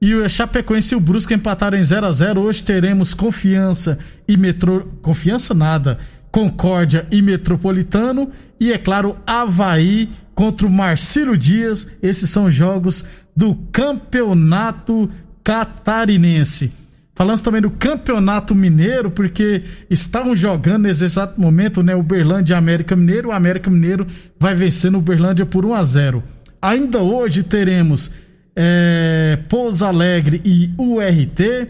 e 0.00 0.14
o 0.14 0.26
Chapecoense 0.28 0.94
e 0.94 0.96
o 0.96 1.00
Brusque 1.00 1.34
empataram 1.34 1.76
em 1.76 1.82
0 1.82 2.06
a 2.06 2.12
0 2.12 2.40
Hoje 2.40 2.62
teremos 2.62 3.12
Confiança 3.12 3.98
e 4.26 4.34
Metro... 4.36 4.98
Confiança 5.02 5.52
nada. 5.52 5.98
Concórdia 6.30 7.06
e 7.10 7.20
Metropolitano. 7.20 8.30
E, 8.58 8.72
é 8.72 8.78
claro, 8.78 9.18
Havaí 9.26 10.08
contra 10.34 10.66
o 10.66 10.70
Marcílio 10.70 11.36
Dias. 11.36 11.86
Esses 12.02 12.30
são 12.30 12.50
jogos 12.50 13.04
do 13.36 13.54
Campeonato 13.70 15.10
Catarinense. 15.44 16.72
Falamos 17.14 17.42
também 17.42 17.60
do 17.60 17.70
Campeonato 17.70 18.54
Mineiro, 18.54 19.10
porque 19.10 19.62
estavam 19.90 20.34
jogando 20.34 20.84
nesse 20.84 21.04
exato 21.04 21.40
momento, 21.40 21.82
né? 21.82 21.94
Uberlândia 21.94 22.54
e 22.54 22.56
América 22.56 22.96
Mineiro. 22.96 23.28
O 23.28 23.32
América 23.32 23.70
Mineiro 23.70 24.06
vai 24.38 24.54
vencer 24.54 24.90
no 24.90 24.98
Uberlândia 24.98 25.44
por 25.44 25.66
1 25.66 25.74
a 25.74 25.82
0 25.82 26.22
Ainda 26.62 26.98
hoje 26.98 27.42
teremos 27.42 28.12
é, 28.54 29.38
Pouso 29.48 29.84
Alegre 29.84 30.40
e 30.44 30.70
URT, 30.78 31.68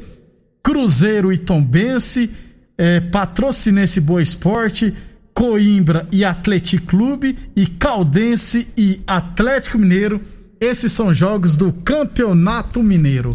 Cruzeiro 0.63 1.33
e 1.33 1.39
Tombense, 1.39 2.31
é, 2.77 3.01
Patrocinense 3.01 4.01
Boa 4.01 4.23
Esporte, 4.23 4.93
Coimbra 5.33 6.09
e 6.11 6.25
Atlético 6.25 6.87
Clube 6.87 7.39
e 7.55 7.67
Caldense 7.67 8.69
e 8.77 9.01
Atlético 9.07 9.79
Mineiro. 9.79 10.21
Esses 10.61 10.93
são 10.93 11.15
jogos 11.15 11.57
do 11.57 11.73
Campeonato 11.73 12.83
Mineiro. 12.83 13.31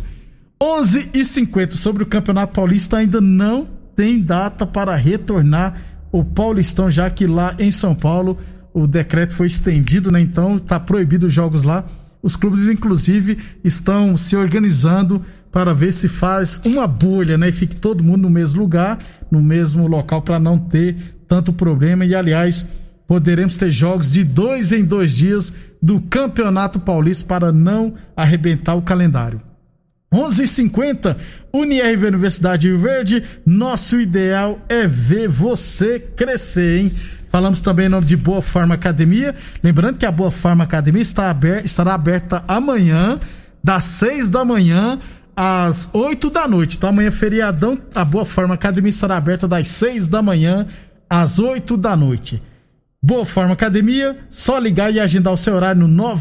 11 0.62 1.10
e 1.14 1.26
50 1.26 1.76
sobre 1.76 2.04
o 2.04 2.06
Campeonato 2.06 2.54
Paulista 2.54 2.98
ainda 2.98 3.20
não 3.20 3.68
tem 3.96 4.22
data 4.22 4.66
para 4.66 4.96
retornar 4.96 5.80
o 6.12 6.24
Paulistão, 6.24 6.90
já 6.90 7.10
que 7.10 7.28
lá 7.28 7.56
em 7.60 7.72
São 7.72 7.94
Paulo 7.94 8.38
o 8.74 8.88
decreto 8.88 9.34
foi 9.34 9.48
estendido, 9.48 10.12
né? 10.12 10.20
Então 10.20 10.58
tá 10.58 10.80
proibido 10.80 11.28
os 11.28 11.34
jogos 11.34 11.64
lá. 11.64 11.86
Os 12.22 12.36
clubes, 12.36 12.68
inclusive, 12.68 13.38
estão 13.64 14.18
se 14.18 14.36
organizando 14.36 15.24
para 15.52 15.74
ver 15.74 15.92
se 15.92 16.08
faz 16.08 16.60
uma 16.66 16.88
bolha, 16.88 17.38
né? 17.38 17.50
E 17.50 17.52
fique 17.52 17.76
todo 17.76 18.04
mundo 18.04 18.24
no 18.24 18.30
mesmo 18.30 18.62
lugar, 18.62 18.98
no 19.30 19.42
mesmo 19.42 19.88
local, 19.88 20.22
para 20.22 20.40
não 20.40 20.58
ter 20.58 21.18
tanto 21.28 21.54
problema. 21.54 22.06
E, 22.06 22.16
aliás, 22.16 22.66
poderemos 23.08 23.58
ter 23.58 23.72
jogos 23.72 24.12
de 24.12 24.24
dois 24.24 24.72
em 24.72 24.84
dois 24.84 25.12
dias 25.12 25.54
do 25.82 26.02
Campeonato 26.02 26.80
Paulista 26.80 27.26
para 27.26 27.52
não 27.52 27.94
arrebentar 28.16 28.76
o 28.76 28.82
calendário. 28.82 29.42
11:50 30.16 31.16
Unirv 31.54 32.06
Universidade 32.06 32.68
Rio 32.68 32.80
Verde. 32.80 33.24
Nosso 33.46 34.00
ideal 34.00 34.60
é 34.70 34.88
ver 34.88 35.28
você 35.28 36.00
crescer, 36.00 36.80
hein? 36.80 36.92
Falamos 37.30 37.60
também 37.60 37.88
em 37.88 37.90
nome 37.90 38.08
de 38.08 38.16
Boa 38.16 38.42
Farma 38.42 38.76
Academia. 38.76 39.36
Lembrando 39.62 39.98
que 39.98 40.06
a 40.06 40.12
Boa 40.12 40.32
Farma 40.32 40.64
Academia 40.64 41.02
está 41.02 41.30
aberta, 41.30 41.66
estará 41.66 41.94
aberta 41.94 42.44
amanhã, 42.48 43.20
das 43.62 43.86
6 43.86 44.30
da 44.30 44.46
manhã 44.46 45.00
às 45.36 45.90
8 45.94 46.30
da 46.30 46.48
noite. 46.48 46.78
Então 46.78 46.90
amanhã, 46.90 47.12
feriadão, 47.12 47.78
a 47.94 48.06
Boa 48.06 48.24
Farma 48.24 48.54
Academia 48.54 48.90
estará 48.90 49.18
aberta 49.18 49.48
das 49.48 49.68
6 49.68 50.08
da 50.08 50.22
manhã 50.22 50.66
às 51.10 51.38
8 51.38 51.76
da 51.76 51.96
noite. 51.96 52.42
Boa 53.06 53.24
Forma 53.24 53.54
Academia, 53.54 54.18
só 54.32 54.58
ligar 54.58 54.92
e 54.92 55.00
agendar 55.00 55.32
o 55.32 55.38
seu 55.38 55.54
horário 55.54 55.88
no 55.88 56.12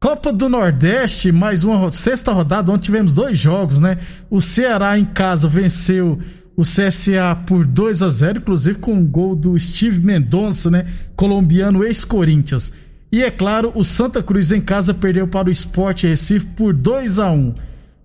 Copa 0.00 0.32
do 0.32 0.48
Nordeste, 0.48 1.30
mais 1.30 1.62
uma 1.62 1.92
sexta 1.92 2.32
rodada, 2.32 2.72
onde 2.72 2.84
tivemos 2.84 3.16
dois 3.16 3.38
jogos, 3.38 3.80
né? 3.80 3.98
O 4.30 4.40
Ceará 4.40 4.98
em 4.98 5.04
casa 5.04 5.46
venceu 5.46 6.18
o 6.58 6.62
CSA 6.62 7.36
por 7.46 7.64
2 7.64 8.02
a 8.02 8.10
0 8.10 8.40
inclusive 8.40 8.80
com 8.80 8.94
um 8.94 9.06
gol 9.06 9.36
do 9.36 9.56
Steve 9.56 10.04
Mendonça, 10.04 10.68
né? 10.68 10.84
Colombiano 11.14 11.84
ex-Corinthians. 11.84 12.72
E 13.12 13.22
é 13.22 13.30
claro, 13.30 13.70
o 13.76 13.84
Santa 13.84 14.20
Cruz 14.24 14.50
em 14.50 14.60
casa 14.60 14.92
perdeu 14.92 15.28
para 15.28 15.48
o 15.48 15.52
Sport 15.52 16.02
Recife 16.02 16.46
por 16.56 16.74
2 16.74 17.20
a 17.20 17.30
1 17.30 17.54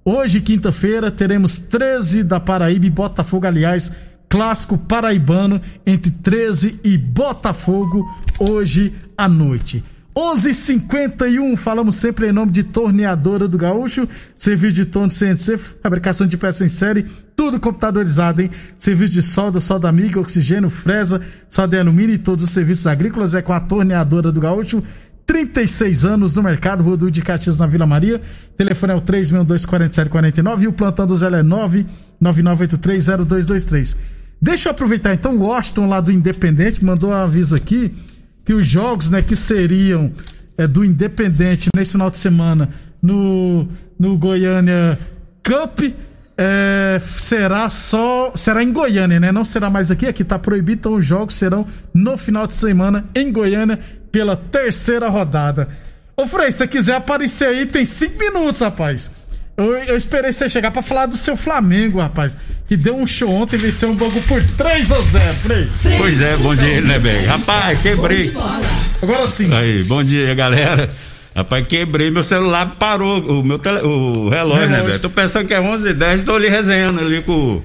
Hoje, 0.06 0.40
quinta-feira, 0.40 1.10
teremos 1.10 1.58
13 1.58 2.24
da 2.24 2.40
Paraíba 2.40 2.86
e 2.86 2.92
Botafogo, 2.92 3.48
aliás, 3.48 3.92
clássico 4.30 4.78
paraibano 4.78 5.60
entre 5.84 6.12
13 6.12 6.80
e 6.84 6.96
Botafogo 6.96 8.08
hoje 8.38 8.94
à 9.18 9.28
noite. 9.28 9.84
11:51 10.16 11.58
falamos 11.58 11.96
sempre 11.96 12.30
em 12.30 12.32
nome 12.32 12.52
de 12.52 12.62
Torneadora 12.64 13.48
do 13.48 13.58
Gaúcho, 13.58 14.08
serviço 14.36 14.76
de 14.76 14.86
torno 14.86 15.12
CNC, 15.12 15.58
fabricação 15.58 16.28
de 16.28 16.38
peças 16.38 16.62
em 16.62 16.70
série, 16.70 17.08
tudo 17.36 17.60
computadorizado, 17.60 18.44
hein? 18.44 18.52
Serviço 18.78 19.14
de 19.14 19.24
solda, 19.24 19.60
solda 19.60 19.90
amiga, 19.90 20.20
oxigênio, 20.20 20.70
fresa, 20.70 21.20
solda 21.50 21.78
de 21.78 21.82
alumínio 21.82 22.14
e 22.14 22.20
todos 22.20 22.44
os 22.44 22.52
serviços 22.52 22.86
agrícolas 22.86 23.34
é 23.34 23.42
com 23.42 23.54
a 23.54 23.60
Torneadora 23.60 24.32
do 24.32 24.40
Gaúcho. 24.40 24.84
36 25.26 26.06
anos 26.06 26.36
no 26.36 26.44
mercado, 26.44 26.84
Rua 26.84 27.10
de 27.10 27.22
Caxias 27.22 27.58
na 27.58 27.66
Vila 27.66 27.88
Maria. 27.88 28.22
Telefone 28.56 28.94
é 28.94 28.96
o 28.96 29.02
3624749 29.02 30.62
e 30.62 30.68
o 30.68 30.74
plantão 30.74 31.08
do 31.08 31.16
Zé 31.16 31.28
é 31.28 31.42
999830223. 32.22 33.98
Deixa 34.40 34.70
eu 34.70 34.74
aproveitar 34.74 35.14
então, 35.14 35.36
o 35.38 35.44
Washington 35.44 35.88
lá 35.88 36.02
do 36.02 36.12
Independente 36.12 36.84
mandou 36.84 37.12
um 37.12 37.14
aviso 37.14 37.56
aqui 37.56 37.92
que 38.46 38.54
os 38.54 38.68
jogos, 38.68 39.10
né, 39.10 39.22
que 39.22 39.36
seriam 39.36 40.12
é, 40.58 40.68
do 40.68 40.84
Independente 40.84 41.70
nesse 41.76 41.94
final 41.94 42.10
de 42.10 42.18
semana 42.18 42.70
no, 43.02 43.68
no 44.00 44.18
Goiânia 44.18 45.00
Cup. 45.44 45.82
É, 46.36 47.00
será 47.16 47.70
só. 47.70 48.34
Será 48.36 48.64
em 48.64 48.74
Goiânia, 48.74 49.20
né? 49.20 49.32
Não 49.32 49.46
será 49.46 49.70
mais 49.70 49.92
aqui. 49.92 50.08
Aqui 50.08 50.24
tá 50.24 50.40
proibido, 50.40 50.80
então 50.80 50.94
os 50.96 51.06
jogos 51.06 51.36
serão 51.36 51.68
no 51.94 52.18
final 52.18 52.48
de 52.48 52.56
semana 52.56 53.06
em 53.14 53.32
Goiânia 53.32 53.80
pela 54.12 54.36
terceira 54.36 55.10
rodada. 55.10 55.68
Ô 56.16 56.26
Frei, 56.26 56.52
se 56.52 56.68
quiser 56.68 56.96
aparecer 56.96 57.46
aí, 57.46 57.66
tem 57.66 57.86
cinco 57.86 58.18
minutos, 58.18 58.62
rapaz. 58.62 59.12
Eu, 59.56 59.76
eu 59.76 59.96
esperei 59.96 60.32
você 60.32 60.50
chegar 60.50 60.72
pra 60.72 60.82
falar 60.82 61.06
do 61.06 61.16
seu 61.16 61.38
Flamengo, 61.38 62.00
rapaz. 62.00 62.36
Que 62.68 62.76
deu 62.76 62.96
um 62.96 63.06
show 63.06 63.30
ontem 63.30 63.56
e 63.56 63.60
venceu 63.60 63.92
um 63.92 63.96
bagulho 63.96 64.24
por 64.24 64.44
3 64.44 64.92
a 64.92 65.00
0 65.00 65.34
Frei. 65.36 65.70
Pois 65.98 66.22
é, 66.22 66.36
bom 66.38 66.56
dia, 66.56 66.82
né, 66.82 66.98
bem? 66.98 67.26
Rapaz, 67.26 67.80
quebrei. 67.82 68.34
Agora 69.02 69.28
sim. 69.28 69.54
Aí, 69.54 69.84
bom 69.84 70.04
dia, 70.04 70.34
galera. 70.34 70.90
Rapaz, 71.36 71.66
quebrei 71.68 72.10
meu 72.12 72.24
celular, 72.24 72.76
parou 72.78 73.20
o 73.20 73.44
meu 73.44 73.60
tele, 73.60 73.80
o 73.80 74.30
relógio, 74.30 74.70
né, 74.70 74.82
velho? 74.82 75.00
Tô 75.00 75.10
pensando 75.10 75.48
que 75.48 75.54
é 75.54 75.60
11 75.60 75.90
h 75.90 76.00
10 76.00 76.24
tô 76.24 76.36
ali 76.36 76.48
resenhando 76.48 77.00
ali 77.00 77.24
com, 77.24 77.62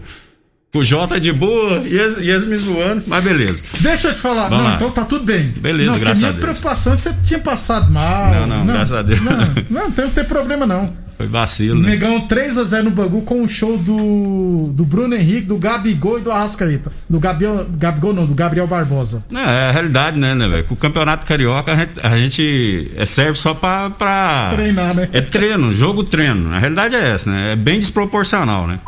com 0.72 0.78
o 0.78 0.84
Jota 0.84 1.20
de 1.20 1.32
boa 1.32 1.82
e 1.84 1.98
eles, 1.98 2.16
e 2.16 2.30
eles 2.30 2.46
me 2.46 2.56
zoando, 2.56 3.02
mas 3.06 3.22
beleza. 3.22 3.58
Deixa 3.80 4.08
eu 4.08 4.14
te 4.14 4.20
falar. 4.20 4.48
Vamos 4.48 4.64
não, 4.64 4.70
lá. 4.70 4.76
então 4.76 4.90
tá 4.90 5.04
tudo 5.04 5.24
bem. 5.24 5.52
Beleza, 5.58 5.90
não, 5.90 5.98
graças 5.98 6.18
minha 6.18 6.30
a 6.30 6.32
Deus. 6.32 6.44
preocupação 6.44 6.92
é 6.94 6.96
você 6.96 7.14
tinha 7.24 7.40
passado 7.40 7.90
mal. 7.90 8.32
Não, 8.32 8.46
não, 8.46 8.66
graças 8.66 8.92
a 8.92 9.02
Deus. 9.02 9.20
Não, 9.20 9.36
não, 9.36 9.82
não 9.84 9.90
tem, 9.90 10.06
tem 10.06 10.24
problema 10.24 10.66
não. 10.66 11.07
Foi 11.18 11.26
vacilo, 11.26 11.80
né? 11.82 11.90
Negão 11.90 12.28
3x0 12.28 12.82
no 12.84 12.90
Bangu 12.92 13.22
com 13.22 13.42
o 13.42 13.48
show 13.48 13.76
do, 13.76 14.70
do 14.72 14.84
Bruno 14.84 15.16
Henrique, 15.16 15.46
do 15.48 15.58
Gabigol 15.58 16.20
e 16.20 16.22
do 16.22 16.30
Arrascaeta. 16.30 16.92
Do 17.10 17.18
Gabriel, 17.18 17.66
Gabigol 17.76 18.14
não, 18.14 18.24
do 18.24 18.34
Gabriel 18.34 18.68
Barbosa. 18.68 19.24
É, 19.34 19.36
é 19.36 19.68
a 19.68 19.70
realidade, 19.72 20.16
né, 20.16 20.32
né, 20.36 20.46
velho? 20.46 20.62
Com 20.64 20.74
o 20.74 20.76
Campeonato 20.76 21.26
Carioca 21.26 21.72
a 21.72 21.76
gente, 21.76 21.90
a 22.00 22.16
gente 22.16 22.92
é, 22.96 23.04
serve 23.04 23.34
só 23.36 23.52
pra, 23.52 23.90
pra. 23.90 24.48
Treinar, 24.52 24.94
né? 24.94 25.08
É 25.12 25.20
treino, 25.20 25.74
jogo 25.74 26.04
treino. 26.04 26.52
A 26.54 26.58
realidade 26.60 26.94
é 26.94 27.08
essa, 27.10 27.28
né? 27.28 27.52
É 27.52 27.56
bem 27.56 27.80
desproporcional, 27.80 28.68
né? 28.68 28.78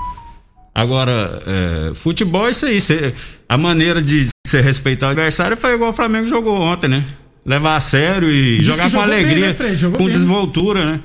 Agora, 0.72 1.42
é, 1.46 1.94
futebol 1.94 2.46
é 2.46 2.52
isso 2.52 2.64
aí. 2.64 2.80
cê- 2.80 3.12
a 3.48 3.58
maneira 3.58 4.00
de 4.00 4.28
se 4.46 4.60
respeitar 4.60 5.08
o 5.08 5.10
adversário 5.10 5.56
foi 5.56 5.74
igual 5.74 5.90
o 5.90 5.92
Flamengo 5.92 6.28
jogou 6.28 6.60
ontem, 6.60 6.86
né? 6.88 7.04
Levar 7.44 7.74
a 7.76 7.80
sério 7.80 8.30
e 8.30 8.58
Diz 8.58 8.66
jogar 8.68 8.84
com 8.84 8.90
jogou 8.90 9.06
bem, 9.08 9.18
alegria, 9.18 9.48
né, 9.48 9.54
com 9.92 10.04
bem. 10.04 10.08
desenvoltura, 10.10 10.84
né? 10.92 11.00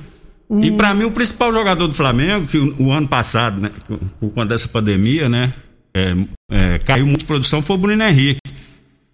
E 0.62 0.70
pra 0.70 0.94
mim, 0.94 1.04
o 1.04 1.10
principal 1.10 1.52
jogador 1.52 1.86
do 1.88 1.94
Flamengo, 1.94 2.46
que 2.46 2.56
o, 2.58 2.74
o 2.84 2.92
ano 2.92 3.08
passado, 3.08 3.60
né, 3.60 3.70
por 4.20 4.30
conta 4.30 4.46
dessa 4.46 4.68
pandemia, 4.68 5.28
né, 5.28 5.52
é, 5.92 6.14
é, 6.50 6.78
caiu 6.78 7.04
muito 7.06 7.20
de 7.20 7.24
produção, 7.26 7.60
foi 7.62 7.74
o 7.76 7.78
Bruno 7.78 8.02
Henrique. 8.02 8.38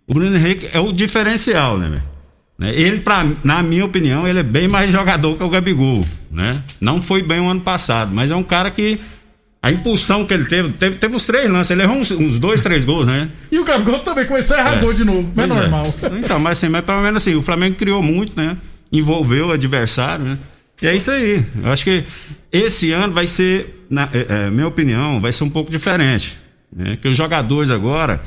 O 0.06 0.12
Bruno 0.14 0.36
Henrique 0.36 0.68
é 0.72 0.78
o 0.80 0.92
diferencial, 0.92 1.78
né, 1.78 1.88
velho? 1.88 2.02
Né, 2.58 2.74
Ele, 2.78 3.00
pra, 3.00 3.26
na 3.42 3.62
minha 3.62 3.84
opinião, 3.84 4.28
ele 4.28 4.40
é 4.40 4.42
bem 4.42 4.68
mais 4.68 4.92
jogador 4.92 5.36
que 5.36 5.42
o 5.42 5.48
Gabigol, 5.48 6.04
né? 6.30 6.62
Não 6.80 7.00
foi 7.00 7.22
bem 7.22 7.40
o 7.40 7.48
ano 7.48 7.62
passado, 7.62 8.14
mas 8.14 8.30
é 8.30 8.36
um 8.36 8.42
cara 8.42 8.70
que 8.70 9.00
a 9.62 9.70
impulsão 9.70 10.26
que 10.26 10.34
ele 10.34 10.44
teve, 10.44 10.70
teve, 10.72 10.96
teve 10.96 11.14
uns 11.16 11.24
três 11.24 11.48
lances, 11.50 11.70
ele 11.70 11.82
errou 11.82 11.96
uns, 11.96 12.10
uns 12.10 12.38
dois, 12.38 12.62
três 12.62 12.84
gols, 12.84 13.06
né? 13.06 13.30
E 13.50 13.58
o 13.58 13.64
Gabigol 13.64 14.00
também 14.00 14.26
começou 14.26 14.56
a 14.56 14.60
errar 14.60 14.76
É. 14.76 14.80
gol 14.80 14.92
de 14.92 15.04
novo. 15.04 15.32
Mas 15.34 15.46
é 15.50 15.54
Pois 15.54 15.56
é. 15.56 15.68
normal. 15.68 15.94
Então, 16.18 16.38
mas 16.40 16.58
assim, 16.58 16.68
mas 16.68 16.84
pelo 16.84 17.00
menos 17.00 17.22
assim, 17.22 17.34
o 17.36 17.42
Flamengo 17.42 17.76
criou 17.76 18.02
muito, 18.02 18.36
né? 18.36 18.56
Envolveu 18.92 19.46
o 19.48 19.52
adversário, 19.52 20.24
né? 20.24 20.38
E 20.82 20.86
é 20.86 20.96
isso 20.96 21.10
aí. 21.10 21.44
Eu 21.62 21.70
acho 21.70 21.84
que 21.84 22.04
esse 22.50 22.92
ano 22.92 23.12
vai 23.12 23.26
ser, 23.26 23.86
na 23.88 24.08
é, 24.12 24.46
é, 24.46 24.50
minha 24.50 24.66
opinião, 24.66 25.20
vai 25.20 25.32
ser 25.32 25.44
um 25.44 25.50
pouco 25.50 25.70
diferente. 25.70 26.36
Né? 26.74 26.98
Que 27.00 27.08
os 27.08 27.16
jogadores 27.16 27.70
agora 27.70 28.20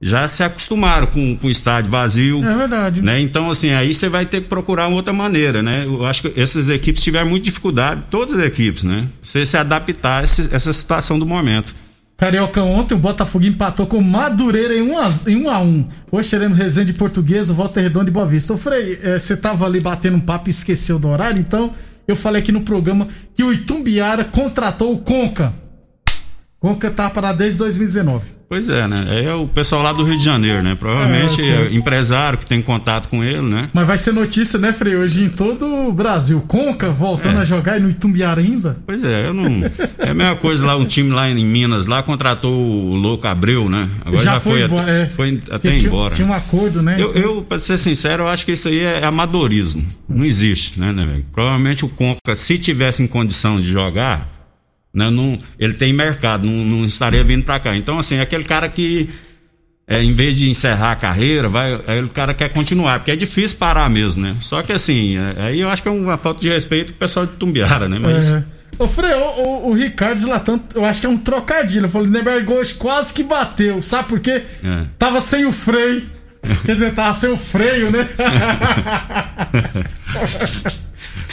já 0.00 0.26
se 0.26 0.42
acostumaram 0.42 1.06
com, 1.06 1.36
com 1.36 1.46
o 1.46 1.50
estádio 1.50 1.90
vazio. 1.90 2.44
É 2.44 2.54
verdade. 2.54 3.02
Né? 3.02 3.20
Então, 3.20 3.50
assim, 3.50 3.72
aí 3.72 3.94
você 3.94 4.08
vai 4.08 4.26
ter 4.26 4.42
que 4.42 4.48
procurar 4.48 4.88
uma 4.88 4.96
outra 4.96 5.12
maneira, 5.12 5.62
né? 5.62 5.84
Eu 5.84 6.04
acho 6.04 6.22
que 6.22 6.40
essas 6.40 6.68
equipes 6.68 7.02
tiveram 7.02 7.28
muita 7.28 7.44
dificuldade, 7.44 8.04
todas 8.10 8.38
as 8.38 8.44
equipes, 8.44 8.82
né? 8.82 9.08
Você 9.22 9.46
se 9.46 9.56
adaptar 9.56 10.20
a 10.20 10.22
essa 10.22 10.72
situação 10.72 11.18
do 11.18 11.24
momento. 11.24 11.74
Carioca 12.16 12.62
ontem, 12.62 12.94
o 12.94 12.98
Botafogo 12.98 13.44
empatou 13.44 13.86
com 13.86 13.98
o 13.98 14.04
Madureira 14.04 14.74
em 14.74 14.82
1 14.82 14.98
a, 14.98 15.14
em 15.26 15.36
1 15.44 15.50
a 15.50 15.60
1 15.60 15.88
Hoje 16.12 16.30
teremos 16.30 16.56
Resende 16.56 16.92
Portuguesa, 16.92 17.52
Volta 17.52 17.80
Redonda 17.80 18.08
e 18.08 18.12
Boa 18.12 18.24
Vista. 18.24 18.54
Ô 18.54 18.56
Frei, 18.56 19.00
eh, 19.02 19.18
você 19.18 19.36
tava 19.36 19.66
ali 19.66 19.80
batendo 19.80 20.16
um 20.16 20.20
papo 20.20 20.48
e 20.48 20.50
esqueceu 20.50 20.98
do 20.98 21.08
horário, 21.08 21.40
então 21.40 21.72
eu 22.06 22.14
falei 22.14 22.40
aqui 22.40 22.52
no 22.52 22.60
programa 22.60 23.08
que 23.34 23.42
o 23.42 23.52
Itumbiara 23.52 24.24
contratou 24.24 24.92
o 24.92 24.98
Conca. 24.98 25.52
Conca 26.64 26.90
tá 26.90 27.10
para 27.10 27.30
desde 27.34 27.58
2019. 27.58 28.24
Pois 28.48 28.70
é, 28.70 28.88
né? 28.88 28.96
É 29.24 29.34
o 29.34 29.46
pessoal 29.46 29.82
lá 29.82 29.92
do 29.92 30.02
Rio 30.02 30.16
de 30.16 30.24
Janeiro, 30.24 30.62
né? 30.62 30.74
Provavelmente 30.74 31.42
É, 31.42 31.66
é 31.66 31.74
empresário 31.74 32.38
que 32.38 32.46
tem 32.46 32.62
contato 32.62 33.08
com 33.10 33.22
ele, 33.22 33.42
né? 33.42 33.68
Mas 33.74 33.86
vai 33.86 33.98
ser 33.98 34.12
notícia, 34.12 34.58
né, 34.58 34.72
Frei, 34.72 34.96
hoje 34.96 35.24
em 35.24 35.28
todo 35.28 35.66
o 35.66 35.92
Brasil. 35.92 36.42
Conca 36.48 36.88
voltando 36.88 37.36
É. 37.36 37.40
a 37.40 37.44
jogar 37.44 37.76
e 37.78 37.82
no 37.82 37.90
Itumbiara 37.90 38.40
ainda? 38.40 38.78
Pois 38.86 39.04
é, 39.04 39.26
eu 39.28 39.34
não. 39.34 39.62
É 39.98 40.08
a 40.08 40.14
mesma 40.14 40.36
coisa 40.36 40.64
lá, 40.64 40.74
um 40.74 40.86
time 40.86 41.10
lá 41.10 41.28
em 41.28 41.44
Minas 41.44 41.84
lá 41.84 42.02
contratou 42.02 42.52
o 42.54 42.94
Louco 42.94 43.26
Abreu, 43.26 43.68
né? 43.68 43.90
Agora 44.02 44.22
já, 44.22 44.40
foi, 44.40 44.62
embora, 44.62 44.82
até, 44.82 45.06
foi 45.10 45.40
até 45.50 45.70
tinha, 45.76 45.86
embora. 45.88 46.14
Tinha 46.14 46.28
um 46.28 46.32
acordo, 46.32 46.80
né? 46.80 46.96
Eu, 46.98 47.12
eu, 47.12 47.42
pra 47.42 47.58
ser 47.58 47.76
sincero, 47.76 48.22
eu 48.22 48.28
acho 48.28 48.46
que 48.46 48.52
isso 48.52 48.68
aí 48.68 48.80
é 48.80 49.04
amadorismo. 49.04 49.84
Não 50.08 50.24
existe, 50.24 50.80
né, 50.80 50.92
né, 50.92 51.04
velho? 51.04 51.26
Provavelmente 51.30 51.84
o 51.84 51.88
Conca, 51.90 52.34
se 52.34 52.56
tivesse 52.56 53.02
em 53.02 53.06
condição 53.06 53.60
de 53.60 53.70
jogar, 53.70 54.33
né, 54.94 55.10
não, 55.10 55.36
ele 55.58 55.74
tem 55.74 55.92
mercado, 55.92 56.48
não, 56.48 56.64
não 56.64 56.84
estaria 56.84 57.24
vindo 57.24 57.44
pra 57.44 57.58
cá. 57.58 57.76
Então, 57.76 57.98
assim, 57.98 58.16
é 58.16 58.20
aquele 58.20 58.44
cara 58.44 58.68
que, 58.68 59.08
é, 59.88 60.02
em 60.02 60.12
vez 60.12 60.36
de 60.36 60.48
encerrar 60.48 60.92
a 60.92 60.96
carreira, 60.96 61.48
vai, 61.48 61.80
aí 61.86 62.02
o 62.02 62.08
cara 62.08 62.32
quer 62.32 62.48
continuar, 62.50 63.00
porque 63.00 63.10
é 63.10 63.16
difícil 63.16 63.58
parar 63.58 63.90
mesmo, 63.90 64.22
né? 64.22 64.36
Só 64.40 64.62
que, 64.62 64.72
assim, 64.72 65.16
é- 65.18 65.42
aí 65.46 65.60
eu 65.60 65.68
acho 65.68 65.82
que 65.82 65.88
é 65.88 65.92
uma 65.92 66.16
falta 66.16 66.40
de 66.40 66.48
respeito 66.48 66.92
pro 66.92 67.00
pessoal 67.00 67.26
de 67.26 67.32
Tumbiara, 67.32 67.88
né? 67.88 67.98
Mas. 67.98 68.30
É. 68.30 68.44
Ô, 68.78 68.88
Frei, 68.88 69.12
o, 69.12 69.40
o, 69.40 69.70
o 69.70 69.74
Ricardo 69.74 70.18
Zlatan, 70.20 70.60
eu 70.74 70.84
acho 70.84 71.00
que 71.00 71.06
é 71.06 71.08
um 71.08 71.16
trocadilho. 71.18 71.80
Ele 71.82 71.88
falou: 71.88 72.06
Lindenberg 72.06 72.50
hoje 72.52 72.74
quase 72.74 73.12
que 73.14 73.22
bateu. 73.22 73.82
Sabe 73.82 74.08
por 74.08 74.20
quê? 74.20 74.42
É. 74.64 74.84
Tava 74.98 75.20
sem 75.20 75.44
o 75.44 75.52
freio. 75.52 76.02
Quer 76.66 76.74
dizer, 76.74 76.92
tava 76.92 77.14
sem 77.14 77.30
o 77.30 77.36
freio, 77.36 77.90
né? 77.90 78.08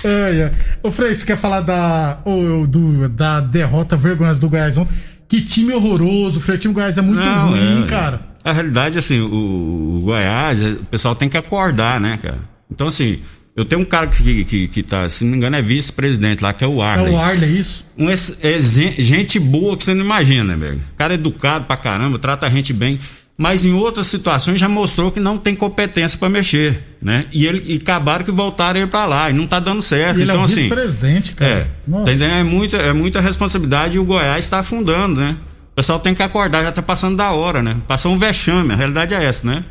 ai, 0.05 0.43
ai. 0.43 0.51
Ô, 0.83 0.91
Frei, 0.91 1.13
você 1.13 1.25
quer 1.25 1.37
falar 1.37 1.61
da, 1.61 2.19
ô, 2.25 2.65
do, 2.67 3.07
da 3.09 3.39
derrota 3.39 3.95
vergonhosa 3.95 4.39
do 4.39 4.49
Goiás 4.49 4.77
ontem? 4.77 4.93
Que 5.27 5.41
time 5.41 5.73
horroroso, 5.73 6.41
Frei. 6.41 6.57
O 6.57 6.59
time 6.59 6.73
do 6.73 6.75
Goiás 6.77 6.97
é 6.97 7.01
muito 7.01 7.21
Não, 7.23 7.49
ruim, 7.51 7.83
é, 7.83 7.87
cara. 7.87 8.21
A 8.43 8.51
realidade, 8.51 8.97
assim, 8.97 9.19
o, 9.19 9.95
o 9.97 10.01
Goiás, 10.03 10.61
é, 10.61 10.69
o 10.71 10.85
pessoal 10.85 11.15
tem 11.15 11.29
que 11.29 11.37
acordar, 11.37 11.99
né, 12.01 12.17
cara? 12.21 12.39
Então, 12.69 12.87
assim, 12.87 13.19
eu 13.55 13.63
tenho 13.63 13.81
um 13.81 13.85
cara 13.85 14.07
que, 14.07 14.43
que, 14.45 14.67
que 14.67 14.83
tá, 14.83 15.07
se 15.09 15.23
não 15.23 15.31
me 15.31 15.37
engano, 15.37 15.55
é 15.55 15.61
vice-presidente 15.61 16.41
lá, 16.41 16.51
que 16.53 16.63
é 16.63 16.67
o 16.67 16.81
É 16.81 16.85
Arley. 16.87 17.13
o 17.13 17.17
Arley, 17.19 17.59
isso? 17.59 17.85
Um 17.97 18.09
é 18.09 18.15
gen- 18.59 18.95
gente 18.97 19.39
boa 19.39 19.77
que 19.77 19.83
você 19.83 19.93
não 19.93 20.03
imagina, 20.03 20.55
velho. 20.57 20.79
Cara 20.97 21.13
é 21.13 21.15
educado 21.15 21.65
pra 21.65 21.77
caramba, 21.77 22.17
trata 22.17 22.45
a 22.45 22.49
gente 22.49 22.73
bem. 22.73 22.97
Mas 23.41 23.65
em 23.65 23.73
outras 23.73 24.05
situações 24.05 24.59
já 24.59 24.69
mostrou 24.69 25.11
que 25.11 25.19
não 25.19 25.35
tem 25.35 25.55
competência 25.55 26.15
pra 26.15 26.29
mexer, 26.29 26.79
né? 27.01 27.25
E, 27.31 27.47
ele, 27.47 27.73
e 27.73 27.77
acabaram 27.77 28.23
que 28.23 28.29
voltaram 28.29 28.79
ele 28.79 28.87
pra 28.87 29.07
lá 29.07 29.31
e 29.31 29.33
não 29.33 29.47
tá 29.47 29.59
dando 29.59 29.81
certo. 29.81 30.19
E 30.19 30.21
ele 30.21 30.29
então, 30.29 30.41
é 30.41 30.43
o 30.43 30.45
assim. 30.45 30.55
vice-presidente, 30.57 31.33
cara. 31.33 31.51
É, 31.51 32.15
tá? 32.15 32.25
É 32.37 32.43
muita, 32.43 32.77
é 32.77 32.93
muita 32.93 33.19
responsabilidade 33.19 33.97
e 33.97 33.99
o 33.99 34.05
Goiás 34.05 34.45
está 34.45 34.59
afundando, 34.59 35.19
né? 35.19 35.35
O 35.71 35.75
pessoal 35.75 35.99
tem 35.99 36.13
que 36.13 36.21
acordar, 36.21 36.61
já 36.61 36.71
tá 36.71 36.83
passando 36.83 37.17
da 37.17 37.31
hora, 37.31 37.63
né? 37.63 37.77
Passou 37.87 38.13
um 38.13 38.17
vexame, 38.19 38.73
a 38.73 38.75
realidade 38.75 39.15
é 39.15 39.23
essa, 39.23 39.47
né? 39.47 39.65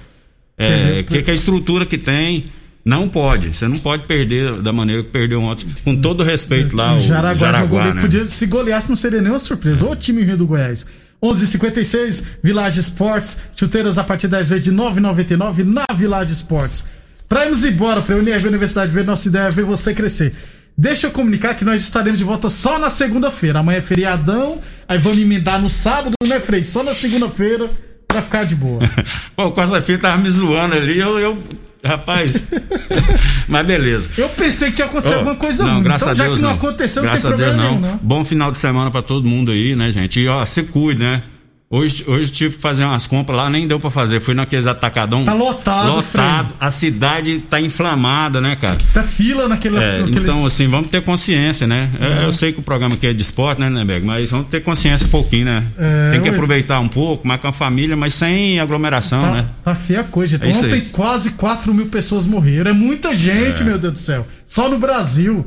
É, 0.59 1.05
que, 1.05 1.23
que 1.23 1.31
a 1.31 1.35
estrutura 1.35 1.87
que 1.87 1.97
tem 1.97 2.47
não 2.85 3.09
pode, 3.09 3.55
você 3.55 3.69
não 3.69 3.77
pode 3.77 4.03
perder 4.05 4.55
da 4.55 4.73
maneira 4.73 5.05
que 5.05 5.11
perdeu 5.11 5.41
ontem, 5.41 5.65
com 5.85 5.95
todo 5.95 6.25
respeito 6.25 6.75
lá, 6.75 6.97
o 6.97 6.99
Jaraguá, 6.99 7.35
Jaraguá, 7.37 7.95
né? 7.95 8.01
Podia, 8.01 8.29
se 8.29 8.47
goleasse, 8.47 8.89
não 8.89 8.97
seria 8.97 9.21
nenhuma 9.21 9.39
surpresa. 9.39 9.87
O 9.87 9.95
time 9.95 10.25
do 10.35 10.45
Goiás. 10.45 10.85
11:56 11.23 12.25
Village 12.43 12.81
Esportes. 12.81 13.39
Chuteiras 13.57 13.99
a 13.99 14.05
partir 14.05 14.29
10 14.29 14.49
vezes 14.49 14.65
de 14.65 14.73
9,99 14.73 15.65
na 15.65 15.87
Village 15.95 16.33
Esportes. 16.33 16.85
Pra 17.29 17.45
irmos 17.45 17.65
embora, 17.65 18.03
pra 18.03 18.17
Unirv 18.17 18.47
Universidade 18.47 18.91
Verde, 18.91 19.07
nossa 19.07 19.29
ideia 19.29 19.45
é 19.45 19.51
ver 19.51 19.65
você 19.65 19.95
crescer. 19.95 20.35
Deixa 20.77 21.07
eu 21.07 21.11
comunicar 21.11 21.55
que 21.55 21.65
nós 21.65 21.83
estaremos 21.83 22.19
de 22.19 22.25
volta 22.25 22.49
só 22.49 22.79
na 22.79 22.89
segunda-feira. 22.89 23.59
Amanhã 23.59 23.79
é 23.79 23.83
feriadão, 23.83 24.59
aí 24.89 24.99
vamos 24.99 25.19
emendar 25.19 25.61
no 25.61 25.69
sábado, 25.69 26.15
né, 26.27 26.41
Frei? 26.41 26.65
Só 26.65 26.83
na 26.83 26.95
segunda-feira 26.95 27.69
pra 28.09 28.23
ficar 28.23 28.45
de 28.45 28.55
boa. 28.57 28.81
Pô, 29.37 29.47
o 29.47 29.53
Costa 29.53 29.81
Filho 29.81 29.99
tava 29.99 30.17
me 30.19 30.31
zoando 30.31 30.75
ali, 30.75 30.99
eu, 30.99 31.19
eu 31.19 31.39
rapaz, 31.85 32.45
mas 33.49 33.67
beleza. 33.67 34.09
Eu 34.19 34.29
pensei 34.31 34.69
que 34.71 34.77
tinha 34.77 34.87
acontecido 34.87 35.17
Ô, 35.17 35.19
alguma 35.19 35.37
coisa 35.37 35.65
não, 35.65 35.75
ruim. 35.75 35.83
graças 35.83 36.03
então, 36.03 36.13
a 36.13 36.15
já 36.15 36.25
Deus 36.25 36.37
que 36.37 36.43
não, 36.43 36.51
não. 36.51 36.57
aconteceu, 36.57 37.03
graças 37.03 37.25
não 37.25 37.37
tem 37.37 37.47
a 37.47 37.51
Deus 37.51 37.57
problema 37.57 37.73
não. 37.75 37.81
nenhum, 37.81 37.93
não. 37.95 38.01
Bom 38.03 38.25
final 38.25 38.51
de 38.51 38.57
semana 38.57 38.91
pra 38.91 39.03
todo 39.03 39.29
mundo 39.29 39.51
aí, 39.51 39.75
né, 39.75 39.91
gente? 39.91 40.21
E 40.21 40.29
ó, 40.29 40.45
se 40.45 40.63
cuide, 40.65 41.01
né? 41.03 41.23
Hoje, 41.73 42.03
hoje 42.09 42.33
tive 42.33 42.57
que 42.57 42.61
fazer 42.61 42.83
umas 42.85 43.07
compras 43.07 43.37
lá, 43.39 43.49
nem 43.49 43.65
deu 43.69 43.79
pra 43.79 43.91
fazer. 43.91 44.19
Fui 44.19 44.35
naqueles 44.35 44.67
atacadão. 44.67 45.25
Tá 45.25 45.33
lotado, 45.35 45.93
Lotado. 45.93 46.53
A 46.59 46.69
cidade 46.69 47.39
tá 47.49 47.61
inflamada, 47.61 48.41
né, 48.41 48.57
cara? 48.57 48.77
Tá 48.93 49.05
fila 49.05 49.47
naquele. 49.47 49.77
É, 49.77 49.99
naqueles- 50.01 50.21
então, 50.21 50.45
assim, 50.45 50.67
vamos 50.67 50.89
ter 50.89 51.01
consciência, 51.01 51.69
né? 51.69 51.89
É, 52.01 52.25
Eu 52.25 52.33
sei 52.33 52.53
que 52.53 52.59
o 52.59 52.63
programa 52.63 52.97
aqui 52.97 53.07
é 53.07 53.13
de 53.13 53.23
esporte, 53.23 53.61
né, 53.61 53.71
Neberg? 53.71 54.05
Mas 54.05 54.33
vamos 54.33 54.49
ter 54.49 54.61
consciência 54.65 55.07
um 55.07 55.11
pouquinho, 55.11 55.45
né? 55.45 55.65
É, 55.79 56.11
Tem 56.11 56.21
que 56.21 56.29
aproveitar 56.31 56.81
um 56.81 56.89
pouco, 56.89 57.29
mais 57.29 57.41
com 57.41 57.47
a 57.47 57.53
família, 57.53 57.97
mas 57.97 58.15
sem 58.15 58.59
aglomeração, 58.59 59.21
Tá, 59.21 59.31
né? 59.31 59.47
tá 59.63 59.73
feia 59.77 60.01
a 60.01 60.05
coisa. 60.05 60.41
É 60.43 60.49
isso 60.51 60.65
Ontem 60.67 60.81
quase 60.91 61.31
4 61.35 61.73
mil 61.73 61.87
pessoas 61.87 62.27
morreram. 62.27 62.73
É 62.73 62.75
muita 62.75 63.15
gente, 63.15 63.63
meu 63.63 63.79
Deus 63.79 63.93
do 63.93 63.99
céu. 64.01 64.27
Só 64.45 64.69
no 64.69 64.77
Brasil. 64.77 65.47